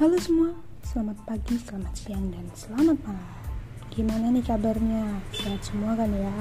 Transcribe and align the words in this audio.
Halo 0.00 0.16
semua, 0.16 0.48
selamat 0.80 1.28
pagi, 1.28 1.60
selamat 1.60 1.92
siang, 1.92 2.32
dan 2.32 2.48
selamat 2.56 3.04
malam. 3.04 3.28
Gimana 3.92 4.32
nih 4.32 4.40
kabarnya? 4.48 5.20
Sehat 5.28 5.60
semua 5.60 5.92
kan 5.92 6.08
ya? 6.16 6.32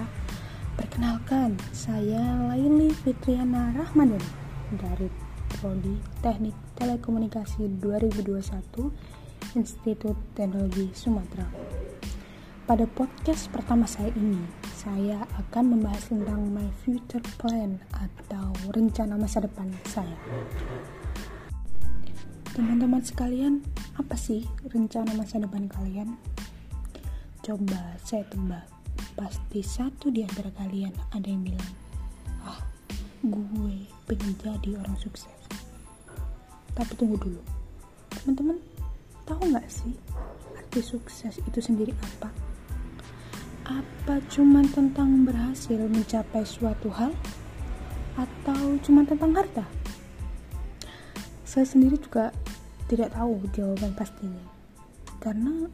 Perkenalkan, 0.79 1.59
saya 1.75 2.39
Laili 2.47 2.87
Fitriana 3.03 3.75
Rahmadani 3.75 4.23
dari 4.79 5.11
Prodi 5.51 5.91
Teknik 6.23 6.55
Telekomunikasi 6.79 7.83
2021 7.83 8.39
Institut 9.59 10.15
Teknologi 10.39 10.95
Sumatera. 10.95 11.51
Pada 12.63 12.87
podcast 12.87 13.51
pertama 13.51 13.83
saya 13.91 14.07
ini, 14.15 14.39
saya 14.71 15.27
akan 15.35 15.75
membahas 15.75 16.07
tentang 16.07 16.47
my 16.47 16.71
future 16.87 17.27
plan 17.35 17.75
atau 17.91 18.55
rencana 18.71 19.19
masa 19.19 19.43
depan 19.43 19.67
saya. 19.83 20.15
Teman-teman 22.59 22.99
sekalian, 22.99 23.63
apa 23.95 24.19
sih 24.19 24.43
rencana 24.67 25.15
masa 25.15 25.39
depan 25.39 25.71
kalian? 25.71 26.19
Coba 27.39 27.95
saya 28.03 28.27
tebak, 28.27 28.67
pasti 29.15 29.63
satu 29.63 30.11
di 30.11 30.27
antara 30.27 30.51
kalian 30.59 30.91
ada 31.15 31.23
yang 31.23 31.39
bilang, 31.39 31.71
ah, 32.43 32.59
gue 33.23 33.87
pengen 34.11 34.35
jadi 34.43 34.75
orang 34.75 34.99
sukses. 34.99 35.39
Tapi 36.75 36.99
tunggu 36.99 37.15
dulu, 37.15 37.39
teman-teman, 38.11 38.59
tahu 39.23 39.55
nggak 39.55 39.71
sih 39.71 39.95
arti 40.59 40.83
sukses 40.83 41.39
itu 41.39 41.63
sendiri 41.63 41.95
apa? 41.95 42.27
Apa 43.71 44.19
cuma 44.27 44.67
tentang 44.67 45.23
berhasil 45.23 45.79
mencapai 45.79 46.43
suatu 46.43 46.91
hal? 46.91 47.15
Atau 48.19 48.83
cuma 48.83 49.07
tentang 49.07 49.31
harta? 49.31 49.63
Saya 51.47 51.63
sendiri 51.65 51.95
juga 51.95 52.35
tidak 52.89 53.13
tahu 53.13 53.37
jawaban 53.53 53.93
pastinya. 53.93 54.41
Karena 55.21 55.69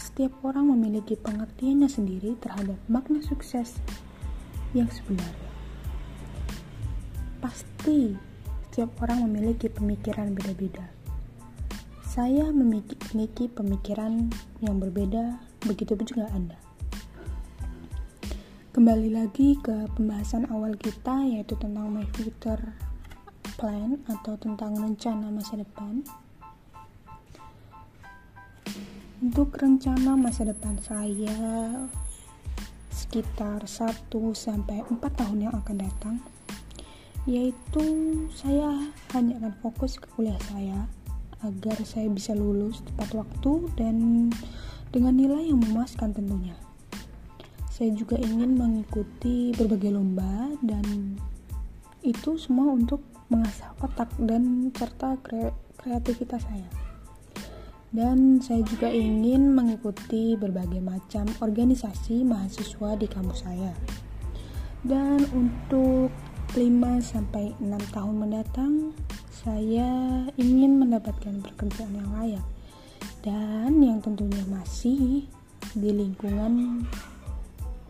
setiap 0.00 0.32
orang 0.42 0.72
memiliki 0.72 1.14
pengertiannya 1.14 1.86
sendiri 1.86 2.34
terhadap 2.40 2.80
makna 2.88 3.20
sukses 3.20 3.76
yang 4.72 4.88
sebenarnya. 4.88 5.52
Pasti 7.44 8.16
setiap 8.72 8.96
orang 9.04 9.28
memiliki 9.28 9.68
pemikiran 9.68 10.32
beda-beda. 10.32 10.88
Saya 12.08 12.48
memiliki 12.50 13.46
pemikiran 13.46 14.32
yang 14.64 14.80
berbeda, 14.80 15.38
begitu 15.68 15.94
juga 16.02 16.26
Anda. 16.32 16.58
Kembali 18.72 19.10
lagi 19.10 19.58
ke 19.58 19.90
pembahasan 19.98 20.46
awal 20.54 20.78
kita 20.78 21.26
yaitu 21.26 21.58
tentang 21.58 21.90
my 21.90 22.06
future 22.14 22.62
plan 23.58 23.98
atau 24.06 24.38
tentang 24.38 24.78
rencana 24.78 25.34
masa 25.34 25.58
depan. 25.58 26.06
Untuk 29.18 29.50
rencana 29.58 30.14
masa 30.14 30.46
depan 30.46 30.78
saya 30.78 31.34
sekitar 32.94 33.66
1 33.66 34.14
sampai 34.30 34.86
4 34.86 34.94
tahun 34.94 35.38
yang 35.42 35.54
akan 35.58 35.76
datang 35.82 36.22
yaitu 37.26 37.82
saya 38.30 38.78
hanya 39.10 39.42
akan 39.42 39.58
fokus 39.58 39.98
ke 39.98 40.06
kuliah 40.14 40.38
saya 40.46 40.86
agar 41.42 41.82
saya 41.82 42.06
bisa 42.06 42.30
lulus 42.30 42.78
tepat 42.86 43.18
waktu 43.18 43.66
dan 43.74 44.30
dengan 44.94 45.18
nilai 45.18 45.50
yang 45.50 45.66
memuaskan 45.66 46.14
tentunya. 46.14 46.54
Saya 47.74 47.90
juga 47.98 48.14
ingin 48.22 48.54
mengikuti 48.54 49.50
berbagai 49.50 49.98
lomba 49.98 50.54
dan 50.62 51.18
itu 52.06 52.38
semua 52.38 52.70
untuk 52.70 53.02
mengasah 53.34 53.74
otak 53.82 54.14
dan 54.22 54.70
serta 54.78 55.18
kreativitas 55.74 56.46
saya 56.46 56.87
dan 57.88 58.36
saya 58.44 58.60
juga 58.68 58.92
ingin 58.92 59.56
mengikuti 59.56 60.36
berbagai 60.36 60.80
macam 60.84 61.24
organisasi 61.40 62.20
mahasiswa 62.24 62.90
di 63.00 63.06
kampus 63.08 63.40
saya. 63.48 63.72
Dan 64.84 65.24
untuk 65.32 66.12
5 66.52 67.00
sampai 67.00 67.56
6 67.58 67.94
tahun 67.96 68.14
mendatang, 68.14 68.92
saya 69.32 69.88
ingin 70.36 70.80
mendapatkan 70.80 71.40
pekerjaan 71.44 71.94
yang 71.96 72.10
layak 72.14 72.46
dan 73.24 73.80
yang 73.80 73.98
tentunya 73.98 74.44
masih 74.46 75.26
di 75.74 75.90
lingkungan 75.90 76.84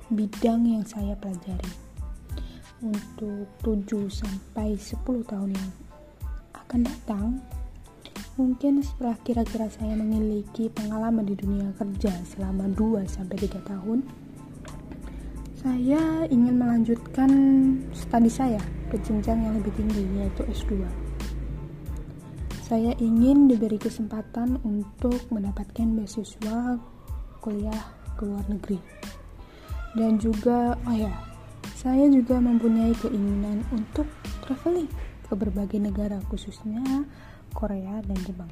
bidang 0.09 0.65
yang 0.65 0.84
saya 0.87 1.12
pelajari. 1.19 1.72
Untuk 2.78 3.51
7 3.67 4.06
sampai 4.06 4.78
10 4.78 5.03
tahun 5.27 5.51
yang 5.53 5.71
akan 6.55 6.81
datang, 6.87 7.27
Mungkin 8.38 8.87
setelah 8.87 9.19
kira-kira 9.26 9.66
saya 9.66 9.99
memiliki 9.99 10.71
pengalaman 10.71 11.26
di 11.26 11.34
dunia 11.34 11.75
kerja 11.75 12.15
selama 12.22 12.71
2-3 12.71 13.26
tahun, 13.66 14.06
saya 15.59 16.22
ingin 16.31 16.54
melanjutkan 16.54 17.31
studi 17.91 18.31
saya 18.31 18.62
ke 18.94 18.97
jenjang 19.03 19.43
yang 19.43 19.59
lebih 19.59 19.75
tinggi 19.75 20.06
yaitu 20.22 20.47
S2. 20.54 20.87
Saya 22.62 22.94
ingin 23.03 23.50
diberi 23.50 23.75
kesempatan 23.75 24.62
untuk 24.62 25.19
mendapatkan 25.34 25.98
beasiswa 25.98 26.78
kuliah 27.43 27.82
ke 28.15 28.22
luar 28.22 28.47
negeri. 28.47 28.78
Dan 29.98 30.22
juga, 30.22 30.78
oh 30.87 30.94
ya, 30.94 31.10
saya 31.75 32.06
juga 32.06 32.38
mempunyai 32.38 32.94
keinginan 33.03 33.66
untuk 33.75 34.06
traveling 34.47 34.87
ke 35.27 35.34
berbagai 35.34 35.82
negara 35.82 36.22
khususnya 36.31 37.03
Korea 37.53 38.00
dan 38.04 38.19
Jepang. 38.25 38.50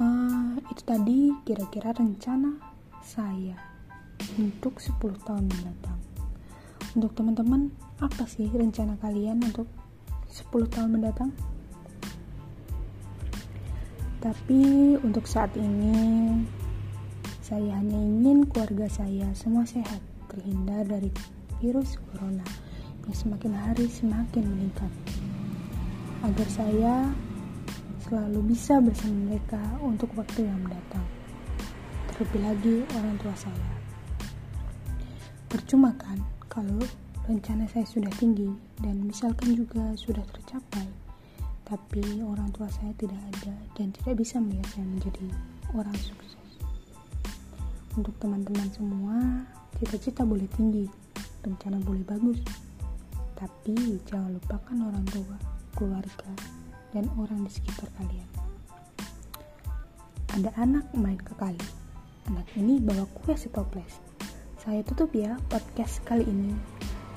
Uh, 0.00 0.56
itu 0.72 0.82
tadi 0.82 1.18
kira-kira 1.44 1.92
rencana 1.92 2.56
saya 3.04 3.56
untuk 4.40 4.80
10 4.80 4.96
tahun 5.26 5.44
mendatang. 5.44 5.98
Untuk 6.96 7.12
teman-teman 7.12 7.70
apa 8.00 8.24
sih 8.24 8.48
rencana 8.48 8.96
kalian 8.98 9.44
untuk 9.44 9.68
10 10.32 10.72
tahun 10.72 10.90
mendatang? 10.96 11.30
Tapi 14.20 14.94
untuk 15.00 15.24
saat 15.24 15.52
ini 15.56 16.36
saya 17.40 17.80
hanya 17.80 17.96
ingin 17.96 18.46
keluarga 18.46 18.86
saya 18.86 19.32
semua 19.34 19.64
sehat 19.64 19.98
terhindar 20.30 20.86
dari 20.86 21.10
virus 21.58 21.96
corona 22.12 22.44
yang 23.08 23.16
semakin 23.16 23.52
hari 23.56 23.88
semakin 23.88 24.44
meningkat 24.44 24.92
agar 26.20 26.48
saya 26.52 26.94
selalu 28.04 28.52
bisa 28.52 28.76
bersama 28.82 29.32
mereka 29.32 29.60
untuk 29.80 30.12
waktu 30.18 30.44
yang 30.44 30.60
mendatang. 30.60 31.06
Terlebih 32.12 32.40
lagi 32.44 32.76
orang 32.98 33.16
tua 33.22 33.34
saya. 33.38 33.70
Percuma 35.48 35.96
kan 35.96 36.20
kalau 36.50 36.82
rencana 37.24 37.64
saya 37.70 37.86
sudah 37.88 38.12
tinggi 38.20 38.50
dan 38.84 39.00
misalkan 39.00 39.56
juga 39.56 39.96
sudah 39.96 40.26
tercapai, 40.28 40.84
tapi 41.64 42.20
orang 42.20 42.52
tua 42.52 42.68
saya 42.68 42.92
tidak 43.00 43.22
ada 43.36 43.54
dan 43.78 43.88
tidak 43.94 44.20
bisa 44.20 44.36
melihat 44.42 44.68
saya 44.76 44.84
menjadi 44.84 45.26
orang 45.72 45.96
sukses. 45.96 46.36
Untuk 47.96 48.12
teman-teman 48.20 48.68
semua, 48.74 49.16
cita-cita 49.80 50.22
boleh 50.26 50.46
tinggi, 50.52 50.84
rencana 51.46 51.80
boleh 51.80 52.04
bagus, 52.04 52.42
tapi 53.38 53.96
jangan 54.04 54.36
lupakan 54.36 54.76
orang 54.92 55.06
tua 55.08 55.59
keluarga, 55.74 56.30
dan 56.94 57.06
orang 57.18 57.46
di 57.46 57.50
sekitar 57.50 57.86
kalian. 57.98 58.28
Ada 60.30 60.50
anak 60.62 60.86
main 60.94 61.18
ke 61.18 61.34
kali. 61.34 61.58
Anak 62.30 62.46
ini 62.54 62.78
bawa 62.78 63.02
kue 63.18 63.34
setoples. 63.34 63.98
Saya 64.60 64.86
tutup 64.86 65.10
ya 65.10 65.34
podcast 65.50 65.98
kali 66.06 66.22
ini. 66.22 66.54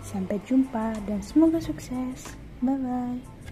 Sampai 0.02 0.42
jumpa 0.48 0.98
dan 1.06 1.22
semoga 1.22 1.62
sukses. 1.62 2.34
Bye 2.64 2.80
bye. 2.80 3.43